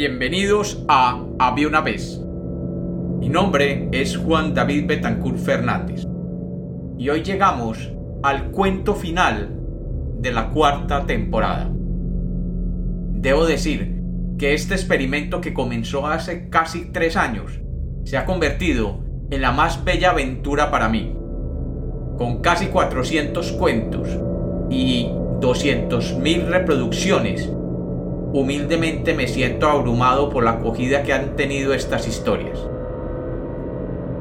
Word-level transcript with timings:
Bienvenidos 0.00 0.82
a 0.88 1.22
Había 1.38 1.68
una 1.68 1.82
vez. 1.82 2.18
Mi 3.18 3.28
nombre 3.28 3.90
es 3.92 4.16
Juan 4.16 4.54
David 4.54 4.86
Betancourt 4.86 5.36
Fernández. 5.36 6.06
Y 6.96 7.10
hoy 7.10 7.22
llegamos 7.22 7.92
al 8.22 8.50
cuento 8.50 8.94
final 8.94 9.54
de 10.18 10.32
la 10.32 10.48
cuarta 10.48 11.04
temporada. 11.04 11.68
Debo 11.70 13.44
decir 13.44 14.00
que 14.38 14.54
este 14.54 14.72
experimento 14.72 15.42
que 15.42 15.52
comenzó 15.52 16.06
hace 16.06 16.48
casi 16.48 16.86
tres 16.86 17.18
años 17.18 17.60
se 18.04 18.16
ha 18.16 18.24
convertido 18.24 19.00
en 19.30 19.42
la 19.42 19.52
más 19.52 19.84
bella 19.84 20.12
aventura 20.12 20.70
para 20.70 20.88
mí. 20.88 21.14
Con 22.16 22.40
casi 22.40 22.68
400 22.68 23.52
cuentos 23.52 24.08
y 24.70 25.08
200.000 25.40 26.46
reproducciones 26.46 27.50
humildemente 28.32 29.12
me 29.14 29.26
siento 29.26 29.68
abrumado 29.68 30.30
por 30.30 30.44
la 30.44 30.52
acogida 30.52 31.02
que 31.02 31.12
han 31.12 31.34
tenido 31.36 31.74
estas 31.74 32.06
historias. 32.06 32.58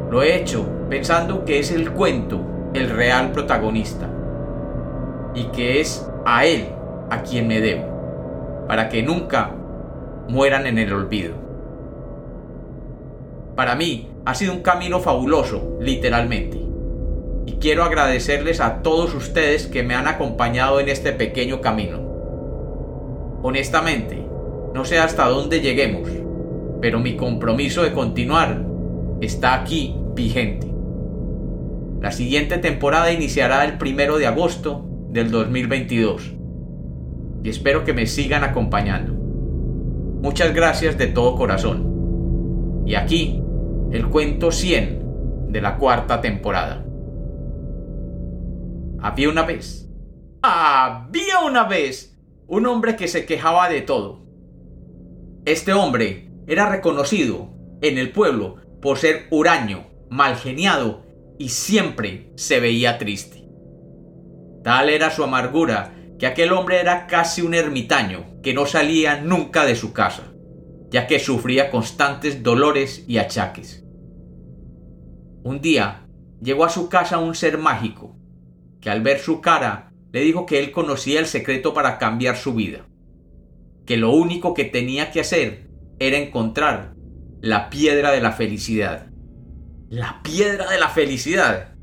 Lo 0.09 0.23
he 0.23 0.35
hecho 0.35 0.65
pensando 0.89 1.45
que 1.45 1.59
es 1.59 1.71
el 1.71 1.91
cuento 1.91 2.41
el 2.73 2.89
real 2.89 3.31
protagonista 3.31 4.09
y 5.35 5.45
que 5.45 5.79
es 5.79 6.07
a 6.25 6.45
él 6.45 6.69
a 7.11 7.21
quien 7.21 7.47
me 7.47 7.61
debo, 7.61 8.65
para 8.67 8.89
que 8.89 9.03
nunca 9.03 9.51
mueran 10.27 10.65
en 10.65 10.79
el 10.79 10.91
olvido. 10.91 11.33
Para 13.55 13.75
mí 13.75 14.09
ha 14.25 14.33
sido 14.33 14.53
un 14.53 14.61
camino 14.61 14.99
fabuloso, 14.99 15.77
literalmente, 15.79 16.59
y 17.45 17.53
quiero 17.53 17.83
agradecerles 17.83 18.59
a 18.59 18.81
todos 18.81 19.13
ustedes 19.13 19.67
que 19.67 19.83
me 19.83 19.95
han 19.95 20.07
acompañado 20.07 20.79
en 20.79 20.89
este 20.89 21.11
pequeño 21.11 21.61
camino 21.61 22.08
Honestamente, 23.41 24.25
no 24.73 24.85
sé 24.85 24.99
hasta 24.99 25.27
dónde 25.27 25.61
lleguemos, 25.61 26.09
pero 26.81 26.99
mi 26.99 27.15
compromiso 27.15 27.83
de 27.83 27.93
continuar 27.93 28.65
está 29.21 29.53
aquí 29.53 29.95
vigente. 30.13 30.67
La 32.01 32.11
siguiente 32.11 32.57
temporada 32.57 33.11
iniciará 33.11 33.65
el 33.65 33.77
primero 33.77 34.17
de 34.17 34.27
agosto 34.27 34.85
del 35.09 35.31
2022 35.31 36.35
y 37.43 37.49
espero 37.49 37.83
que 37.83 37.93
me 37.93 38.05
sigan 38.05 38.43
acompañando. 38.43 39.13
Muchas 39.13 40.53
gracias 40.53 40.97
de 40.97 41.07
todo 41.07 41.35
corazón. 41.35 42.83
Y 42.85 42.95
aquí, 42.95 43.41
el 43.91 44.07
cuento 44.07 44.51
100 44.51 45.47
de 45.49 45.61
la 45.61 45.77
cuarta 45.77 46.21
temporada. 46.21 46.85
Había 49.01 49.29
una 49.29 49.43
vez. 49.43 49.89
Había 50.41 51.39
una 51.45 51.63
vez 51.63 52.18
un 52.49 52.65
hombre 52.65 52.95
que 52.95 53.07
se 53.07 53.25
quejaba 53.25 53.69
de 53.69 53.81
todo. 53.81 54.25
Este 55.45 55.71
hombre 55.71 56.31
era 56.47 56.67
reconocido 56.67 57.53
en 57.81 57.99
el 57.99 58.11
pueblo 58.11 58.55
por 58.81 58.97
ser 58.97 59.27
huraño, 59.29 59.87
malgeniado 60.09 61.05
y 61.37 61.49
siempre 61.49 62.31
se 62.35 62.59
veía 62.59 62.97
triste. 62.97 63.47
Tal 64.63 64.89
era 64.89 65.11
su 65.11 65.23
amargura 65.23 65.93
que 66.17 66.25
aquel 66.25 66.51
hombre 66.51 66.79
era 66.79 67.05
casi 67.05 67.43
un 67.43 67.53
ermitaño 67.53 68.25
que 68.41 68.55
no 68.55 68.65
salía 68.65 69.21
nunca 69.21 69.65
de 69.65 69.75
su 69.75 69.93
casa, 69.93 70.33
ya 70.89 71.05
que 71.05 71.19
sufría 71.19 71.69
constantes 71.69 72.41
dolores 72.41 73.05
y 73.07 73.19
achaques. 73.19 73.85
Un 75.43 75.61
día 75.61 76.07
llegó 76.41 76.65
a 76.65 76.69
su 76.69 76.89
casa 76.89 77.19
un 77.19 77.35
ser 77.35 77.59
mágico, 77.59 78.17
que 78.81 78.89
al 78.89 79.01
ver 79.01 79.19
su 79.19 79.39
cara 79.39 79.88
le 80.11 80.21
dijo 80.21 80.45
que 80.45 80.59
él 80.59 80.71
conocía 80.71 81.19
el 81.19 81.25
secreto 81.25 81.73
para 81.73 81.97
cambiar 81.97 82.37
su 82.37 82.53
vida, 82.53 82.87
que 83.85 83.97
lo 83.97 84.11
único 84.11 84.53
que 84.53 84.65
tenía 84.65 85.11
que 85.11 85.21
hacer 85.21 85.67
era 85.99 86.17
encontrar 86.17 86.95
la 87.41 87.69
piedra 87.69 88.11
de 88.11 88.21
la 88.21 88.31
felicidad. 88.31 89.07
¿La 89.89 90.21
piedra 90.23 90.69
de 90.69 90.79
la 90.79 90.89
felicidad? 90.89 91.75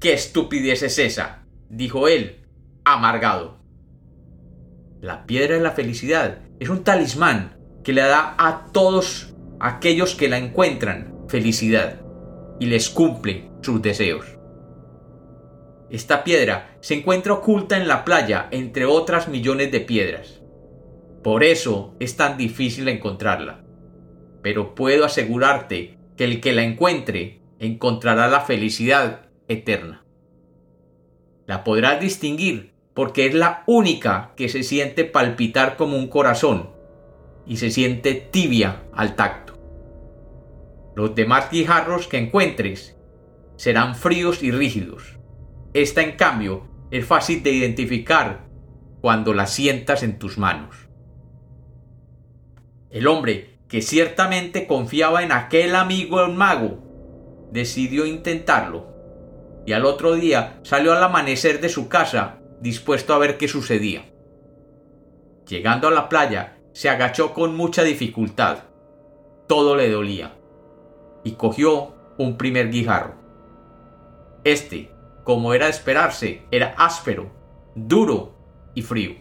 ¿Qué 0.00 0.12
estupidez 0.12 0.82
es 0.82 0.98
esa? 0.98 1.46
dijo 1.68 2.08
él, 2.08 2.44
amargado. 2.84 3.58
La 5.00 5.26
piedra 5.26 5.56
de 5.56 5.62
la 5.62 5.72
felicidad 5.72 6.40
es 6.60 6.68
un 6.68 6.84
talismán 6.84 7.56
que 7.84 7.92
le 7.92 8.02
da 8.02 8.34
a 8.38 8.66
todos 8.72 9.34
aquellos 9.60 10.14
que 10.14 10.28
la 10.28 10.38
encuentran 10.38 11.14
felicidad 11.28 12.00
y 12.58 12.66
les 12.66 12.88
cumple 12.88 13.50
sus 13.62 13.82
deseos. 13.82 14.26
Esta 15.88 16.24
piedra 16.24 16.76
se 16.80 16.94
encuentra 16.94 17.34
oculta 17.34 17.76
en 17.76 17.86
la 17.86 18.04
playa 18.04 18.48
entre 18.50 18.86
otras 18.86 19.28
millones 19.28 19.70
de 19.70 19.80
piedras. 19.80 20.40
Por 21.22 21.44
eso 21.44 21.94
es 22.00 22.16
tan 22.16 22.36
difícil 22.36 22.88
encontrarla. 22.88 23.64
Pero 24.42 24.74
puedo 24.74 25.04
asegurarte 25.04 25.98
que 26.16 26.24
el 26.24 26.40
que 26.40 26.52
la 26.52 26.64
encuentre 26.64 27.40
encontrará 27.60 28.28
la 28.28 28.40
felicidad 28.40 29.26
eterna. 29.46 30.04
La 31.46 31.62
podrás 31.62 32.00
distinguir 32.00 32.72
porque 32.92 33.26
es 33.26 33.34
la 33.34 33.62
única 33.66 34.32
que 34.36 34.48
se 34.48 34.64
siente 34.64 35.04
palpitar 35.04 35.76
como 35.76 35.96
un 35.96 36.08
corazón 36.08 36.70
y 37.46 37.58
se 37.58 37.70
siente 37.70 38.14
tibia 38.14 38.82
al 38.92 39.14
tacto. 39.14 39.56
Los 40.96 41.14
demás 41.14 41.50
guijarros 41.50 42.08
que 42.08 42.18
encuentres 42.18 42.96
serán 43.56 43.94
fríos 43.94 44.42
y 44.42 44.50
rígidos 44.50 45.16
esta, 45.82 46.02
en 46.02 46.12
cambio, 46.12 46.66
es 46.90 47.04
fácil 47.04 47.42
de 47.42 47.50
identificar 47.50 48.46
cuando 49.02 49.34
la 49.34 49.46
sientas 49.46 50.02
en 50.02 50.18
tus 50.18 50.38
manos. 50.38 50.88
El 52.90 53.06
hombre, 53.06 53.58
que 53.68 53.82
ciertamente 53.82 54.66
confiaba 54.66 55.22
en 55.22 55.32
aquel 55.32 55.74
amigo 55.74 56.24
el 56.24 56.32
mago, 56.32 56.78
decidió 57.52 58.06
intentarlo, 58.06 58.86
y 59.66 59.74
al 59.74 59.84
otro 59.84 60.14
día 60.14 60.60
salió 60.62 60.92
al 60.92 61.02
amanecer 61.02 61.60
de 61.60 61.68
su 61.68 61.88
casa 61.88 62.38
dispuesto 62.60 63.12
a 63.12 63.18
ver 63.18 63.36
qué 63.36 63.46
sucedía. 63.46 64.06
Llegando 65.46 65.88
a 65.88 65.90
la 65.90 66.08
playa, 66.08 66.56
se 66.72 66.88
agachó 66.88 67.34
con 67.34 67.54
mucha 67.54 67.82
dificultad. 67.82 68.64
Todo 69.46 69.76
le 69.76 69.90
dolía. 69.90 70.36
Y 71.22 71.32
cogió 71.32 71.94
un 72.18 72.36
primer 72.36 72.70
guijarro. 72.70 73.14
Este, 74.42 74.95
como 75.26 75.54
era 75.54 75.64
de 75.64 75.72
esperarse, 75.72 76.42
era 76.52 76.76
áspero, 76.78 77.32
duro 77.74 78.36
y 78.76 78.82
frío. 78.82 79.16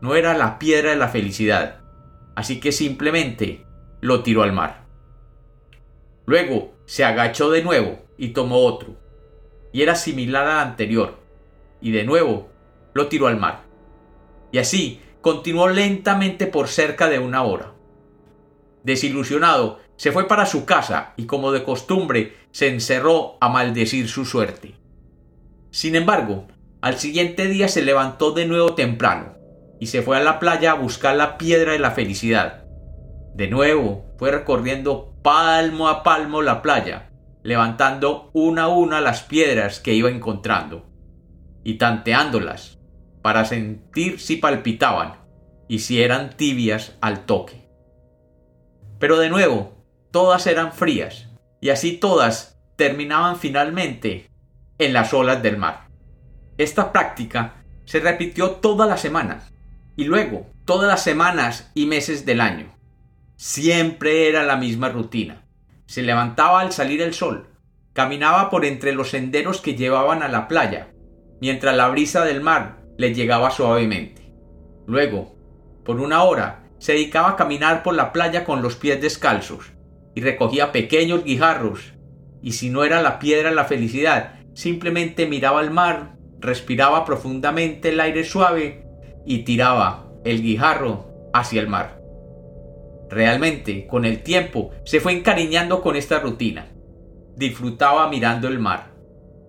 No 0.00 0.14
era 0.14 0.32
la 0.32 0.58
piedra 0.58 0.92
de 0.92 0.96
la 0.96 1.08
felicidad, 1.08 1.82
así 2.34 2.58
que 2.58 2.72
simplemente 2.72 3.66
lo 4.00 4.22
tiró 4.22 4.42
al 4.42 4.54
mar. 4.54 4.86
Luego 6.24 6.72
se 6.86 7.04
agachó 7.04 7.50
de 7.50 7.62
nuevo 7.62 7.98
y 8.16 8.28
tomó 8.28 8.60
otro, 8.60 8.96
y 9.74 9.82
era 9.82 9.94
similar 9.94 10.46
al 10.46 10.68
anterior, 10.68 11.18
y 11.82 11.90
de 11.90 12.04
nuevo 12.04 12.48
lo 12.94 13.08
tiró 13.08 13.26
al 13.26 13.36
mar. 13.36 13.64
Y 14.52 14.58
así 14.58 15.02
continuó 15.20 15.68
lentamente 15.68 16.46
por 16.46 16.66
cerca 16.66 17.10
de 17.10 17.18
una 17.18 17.42
hora. 17.42 17.74
Desilusionado, 18.84 19.80
se 19.96 20.12
fue 20.12 20.26
para 20.26 20.46
su 20.46 20.64
casa 20.64 21.12
y 21.18 21.26
como 21.26 21.52
de 21.52 21.62
costumbre 21.62 22.38
se 22.52 22.68
encerró 22.68 23.36
a 23.42 23.50
maldecir 23.50 24.08
su 24.08 24.24
suerte. 24.24 24.82
Sin 25.74 25.96
embargo, 25.96 26.46
al 26.82 26.98
siguiente 26.98 27.48
día 27.48 27.66
se 27.66 27.82
levantó 27.82 28.30
de 28.30 28.46
nuevo 28.46 28.76
temprano 28.76 29.34
y 29.80 29.88
se 29.88 30.02
fue 30.02 30.16
a 30.16 30.22
la 30.22 30.38
playa 30.38 30.70
a 30.70 30.74
buscar 30.74 31.16
la 31.16 31.36
piedra 31.36 31.72
de 31.72 31.80
la 31.80 31.90
felicidad. 31.90 32.62
De 33.34 33.48
nuevo 33.48 34.04
fue 34.16 34.30
recorriendo 34.30 35.16
palmo 35.24 35.88
a 35.88 36.04
palmo 36.04 36.42
la 36.42 36.62
playa, 36.62 37.10
levantando 37.42 38.30
una 38.34 38.62
a 38.62 38.68
una 38.68 39.00
las 39.00 39.24
piedras 39.24 39.80
que 39.80 39.94
iba 39.94 40.10
encontrando 40.10 40.86
y 41.64 41.74
tanteándolas 41.74 42.78
para 43.20 43.44
sentir 43.44 44.20
si 44.20 44.36
palpitaban 44.36 45.24
y 45.66 45.80
si 45.80 46.00
eran 46.00 46.36
tibias 46.36 46.96
al 47.00 47.26
toque. 47.26 47.68
Pero 49.00 49.18
de 49.18 49.28
nuevo, 49.28 49.72
todas 50.12 50.46
eran 50.46 50.72
frías 50.72 51.30
y 51.60 51.70
así 51.70 51.96
todas 51.96 52.60
terminaban 52.76 53.38
finalmente 53.38 54.30
en 54.78 54.92
las 54.92 55.14
olas 55.14 55.42
del 55.42 55.56
mar. 55.56 55.88
Esta 56.58 56.92
práctica 56.92 57.64
se 57.84 58.00
repitió 58.00 58.52
todas 58.52 58.88
las 58.88 59.00
semanas 59.00 59.52
y 59.96 60.04
luego 60.04 60.46
todas 60.64 60.88
las 60.88 61.02
semanas 61.02 61.70
y 61.74 61.86
meses 61.86 62.24
del 62.24 62.40
año. 62.40 62.74
Siempre 63.36 64.28
era 64.28 64.42
la 64.44 64.56
misma 64.56 64.88
rutina. 64.88 65.44
Se 65.86 66.02
levantaba 66.02 66.60
al 66.60 66.72
salir 66.72 67.02
el 67.02 67.14
sol, 67.14 67.48
caminaba 67.92 68.50
por 68.50 68.64
entre 68.64 68.94
los 68.94 69.10
senderos 69.10 69.60
que 69.60 69.74
llevaban 69.74 70.22
a 70.22 70.28
la 70.28 70.48
playa, 70.48 70.88
mientras 71.40 71.76
la 71.76 71.88
brisa 71.88 72.24
del 72.24 72.40
mar 72.40 72.84
le 72.96 73.14
llegaba 73.14 73.50
suavemente. 73.50 74.32
Luego, 74.86 75.34
por 75.84 76.00
una 76.00 76.22
hora, 76.22 76.64
se 76.78 76.92
dedicaba 76.92 77.30
a 77.30 77.36
caminar 77.36 77.82
por 77.82 77.94
la 77.94 78.12
playa 78.12 78.44
con 78.44 78.62
los 78.62 78.76
pies 78.76 79.00
descalzos 79.00 79.72
y 80.14 80.20
recogía 80.20 80.72
pequeños 80.72 81.24
guijarros, 81.24 81.94
y 82.42 82.52
si 82.52 82.70
no 82.70 82.84
era 82.84 83.02
la 83.02 83.18
piedra 83.18 83.50
la 83.50 83.64
felicidad, 83.64 84.34
Simplemente 84.54 85.26
miraba 85.26 85.60
al 85.60 85.70
mar, 85.70 86.14
respiraba 86.38 87.04
profundamente 87.04 87.90
el 87.90 88.00
aire 88.00 88.24
suave 88.24 88.86
y 89.26 89.40
tiraba 89.40 90.12
el 90.24 90.42
guijarro 90.42 91.30
hacia 91.32 91.60
el 91.60 91.68
mar. 91.68 92.00
Realmente, 93.10 93.86
con 93.86 94.04
el 94.04 94.22
tiempo, 94.22 94.70
se 94.84 95.00
fue 95.00 95.12
encariñando 95.12 95.82
con 95.82 95.96
esta 95.96 96.20
rutina. 96.20 96.68
Disfrutaba 97.36 98.08
mirando 98.08 98.48
el 98.48 98.58
mar, 98.58 98.92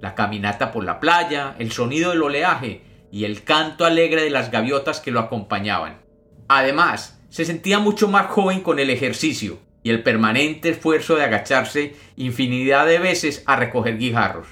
la 0.01 0.15
caminata 0.15 0.71
por 0.71 0.83
la 0.83 0.99
playa, 0.99 1.55
el 1.59 1.71
sonido 1.71 2.11
del 2.11 2.23
oleaje 2.23 2.81
y 3.11 3.25
el 3.25 3.43
canto 3.43 3.85
alegre 3.85 4.23
de 4.23 4.29
las 4.31 4.51
gaviotas 4.51 4.99
que 4.99 5.11
lo 5.11 5.19
acompañaban. 5.19 6.01
Además, 6.47 7.21
se 7.29 7.45
sentía 7.45 7.79
mucho 7.79 8.07
más 8.07 8.27
joven 8.27 8.61
con 8.61 8.79
el 8.79 8.89
ejercicio 8.89 9.59
y 9.83 9.91
el 9.91 10.03
permanente 10.03 10.69
esfuerzo 10.69 11.15
de 11.15 11.23
agacharse 11.23 11.95
infinidad 12.15 12.87
de 12.87 12.99
veces 12.99 13.43
a 13.45 13.55
recoger 13.55 13.97
guijarros. 13.97 14.47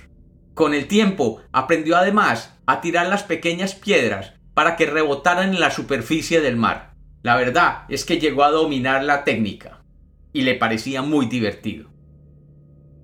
Con 0.53 0.73
el 0.73 0.87
tiempo 0.87 1.41
aprendió 1.51 1.97
además 1.97 2.59
a 2.65 2.79
tirar 2.79 3.07
las 3.07 3.23
pequeñas 3.23 3.73
piedras 3.73 4.33
para 4.53 4.75
que 4.75 4.85
rebotaran 4.85 5.49
en 5.49 5.59
la 5.59 5.71
superficie 5.71 6.41
del 6.41 6.57
mar. 6.57 6.93
La 7.23 7.35
verdad 7.35 7.85
es 7.89 8.05
que 8.05 8.19
llegó 8.19 8.43
a 8.43 8.51
dominar 8.51 9.03
la 9.03 9.23
técnica 9.23 9.83
y 10.31 10.41
le 10.41 10.55
parecía 10.55 11.01
muy 11.01 11.25
divertido. 11.25 11.89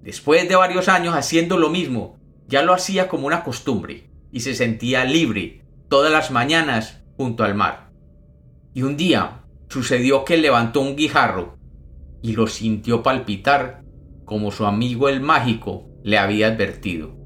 Después 0.01 0.47
de 0.47 0.55
varios 0.55 0.87
años 0.87 1.15
haciendo 1.15 1.57
lo 1.57 1.69
mismo, 1.69 2.19
ya 2.47 2.61
lo 2.61 2.73
hacía 2.73 3.07
como 3.07 3.27
una 3.27 3.43
costumbre 3.43 4.09
y 4.31 4.41
se 4.41 4.53
sentía 4.55 5.05
libre 5.05 5.63
todas 5.87 6.11
las 6.11 6.31
mañanas 6.31 7.01
junto 7.17 7.43
al 7.43 7.55
mar. 7.55 7.91
Y 8.73 8.83
un 8.83 8.95
día 8.95 9.43
sucedió 9.69 10.23
que 10.23 10.37
levantó 10.37 10.81
un 10.81 10.95
guijarro 10.95 11.57
y 12.21 12.33
lo 12.33 12.47
sintió 12.47 13.01
palpitar 13.01 13.83
como 14.25 14.51
su 14.51 14.65
amigo 14.65 15.09
el 15.09 15.21
mágico 15.21 15.89
le 16.03 16.17
había 16.17 16.47
advertido. 16.47 17.18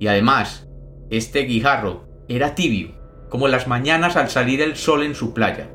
Y 0.00 0.08
además, 0.08 0.66
este 1.10 1.40
guijarro 1.42 2.08
era 2.26 2.54
tibio, 2.54 2.98
como 3.28 3.48
las 3.48 3.68
mañanas 3.68 4.16
al 4.16 4.30
salir 4.30 4.62
el 4.62 4.76
sol 4.76 5.02
en 5.02 5.14
su 5.14 5.34
playa. 5.34 5.68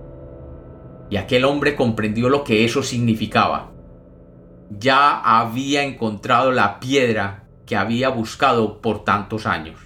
Y 1.11 1.17
aquel 1.17 1.45
hombre 1.45 1.75
comprendió 1.75 2.27
lo 2.27 2.43
que 2.43 2.65
eso 2.65 2.81
significaba. 2.81 3.71
Ya 4.71 5.19
había 5.19 5.83
encontrado 5.83 6.51
la 6.51 6.79
piedra 6.79 7.43
que 7.67 7.75
había 7.75 8.09
buscado 8.09 8.81
por 8.81 9.03
tantos 9.03 9.45
años. 9.45 9.79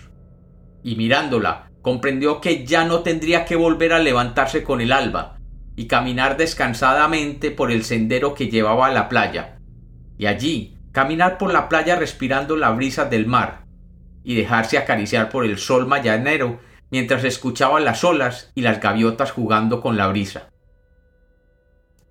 Y 0.84 0.96
mirándola, 0.96 1.70
comprendió 1.82 2.40
que 2.40 2.66
ya 2.66 2.86
no 2.86 3.00
tendría 3.00 3.44
que 3.44 3.58
volver 3.58 3.92
a 3.92 4.00
levantarse 4.00 4.64
con 4.64 4.80
el 4.80 4.94
alba 4.94 5.38
y 5.76 5.88
caminar 5.88 6.38
descansadamente 6.38 7.52
por 7.52 7.72
el 7.72 7.84
sendero 7.84 8.34
que 8.34 8.48
llevaba 8.48 8.88
a 8.88 8.94
la 8.94 9.10
playa. 9.10 9.60
Y 10.18 10.28
allí, 10.28 10.78
caminar 10.94 11.38
por 11.38 11.52
la 11.52 11.68
playa 11.68 11.98
respirando 11.98 12.56
la 12.56 12.72
brisa 12.72 13.04
del 13.04 13.28
mar, 13.28 13.69
y 14.30 14.36
dejarse 14.36 14.78
acariciar 14.78 15.30
por 15.30 15.44
el 15.44 15.58
sol 15.58 15.88
mañanero 15.88 16.60
mientras 16.92 17.24
escuchaba 17.24 17.80
las 17.80 18.04
olas 18.04 18.52
y 18.54 18.62
las 18.62 18.80
gaviotas 18.80 19.32
jugando 19.32 19.82
con 19.82 19.98
la 19.98 20.08
brisa. 20.08 20.52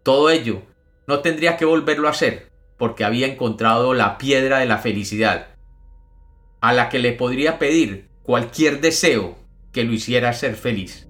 Todo 0.03 0.29
ello 0.29 0.63
no 1.07 1.21
tendría 1.21 1.57
que 1.57 1.65
volverlo 1.65 2.09
a 2.09 2.11
hacer, 2.11 2.51
porque 2.77 3.05
había 3.05 3.29
encontrado 3.29 3.95
la 3.95 4.19
piedra 4.19 4.59
de 4.59 4.67
la 4.67 4.79
felicidad, 4.79 5.55
a 6.61 6.73
la 6.73 6.89
que 6.89 6.99
le 6.99 7.13
podría 7.13 7.61
pedir 7.61 8.09
cualquier 8.25 8.81
deseo 8.81 9.39
que 9.71 9.85
lo 9.85 9.93
hiciera 9.93 10.33
ser 10.33 10.57
feliz. 10.57 11.09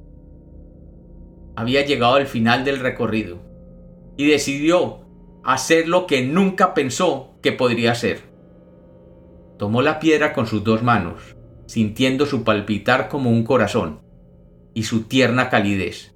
Había 1.57 1.87
llegado 1.87 2.17
al 2.17 2.27
final 2.27 2.67
del 2.67 2.81
recorrido 2.81 3.41
y 4.19 4.27
decidió 4.27 5.07
hacer 5.43 5.89
lo 5.89 6.07
que 6.07 6.21
nunca 6.21 6.75
pensó 6.75 7.39
que 7.41 7.53
podría 7.53 7.93
hacer. 7.93 8.29
Tomó 9.59 9.83
la 9.83 9.99
piedra 9.99 10.33
con 10.33 10.47
sus 10.47 10.63
dos 10.63 10.83
manos, 10.83 11.37
sintiendo 11.67 12.27
su 12.27 12.45
palpitar 12.45 13.09
como 13.09 13.31
un 13.31 13.45
corazón, 13.45 14.01
y 14.73 14.85
su 14.85 15.03
tierna 15.03 15.51
calidez, 15.51 16.15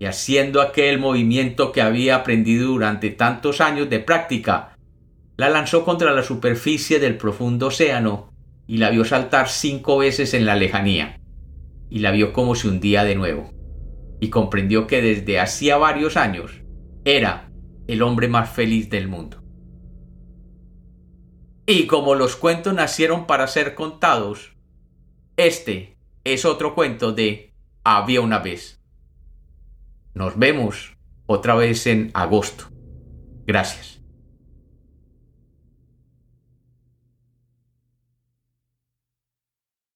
y 0.00 0.06
haciendo 0.06 0.60
aquel 0.60 0.98
movimiento 0.98 1.72
que 1.72 1.82
había 1.82 2.16
aprendido 2.16 2.68
durante 2.68 3.10
tantos 3.10 3.60
años 3.60 3.88
de 3.88 4.00
práctica, 4.00 4.76
la 5.36 5.48
lanzó 5.48 5.84
contra 5.84 6.12
la 6.12 6.22
superficie 6.22 6.98
del 6.98 7.16
profundo 7.16 7.68
océano 7.68 8.32
y 8.66 8.78
la 8.78 8.90
vio 8.90 9.04
saltar 9.04 9.48
cinco 9.48 9.98
veces 9.98 10.34
en 10.34 10.46
la 10.46 10.56
lejanía, 10.56 11.20
y 11.88 12.00
la 12.00 12.10
vio 12.10 12.32
como 12.32 12.54
se 12.54 12.68
hundía 12.68 13.04
de 13.04 13.14
nuevo, 13.14 13.52
y 14.20 14.28
comprendió 14.28 14.86
que 14.86 15.02
desde 15.02 15.38
hacía 15.38 15.76
varios 15.76 16.16
años 16.16 16.62
era 17.04 17.50
el 17.86 18.02
hombre 18.02 18.28
más 18.28 18.50
feliz 18.50 18.90
del 18.90 19.08
mundo. 19.08 19.39
Y 21.72 21.86
como 21.86 22.16
los 22.16 22.34
cuentos 22.34 22.74
nacieron 22.74 23.28
para 23.28 23.46
ser 23.46 23.76
contados, 23.76 24.56
este 25.36 25.96
es 26.24 26.44
otro 26.44 26.74
cuento 26.74 27.12
de 27.12 27.54
Había 27.84 28.22
una 28.22 28.40
vez. 28.40 28.82
Nos 30.12 30.36
vemos 30.36 30.96
otra 31.26 31.54
vez 31.54 31.86
en 31.86 32.10
agosto. 32.12 32.64
Gracias. 33.46 33.99